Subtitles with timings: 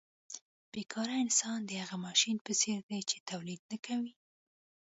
[0.71, 4.13] بې کاره انسان د هغه ماشین په څېر دی چې تولید نه کوي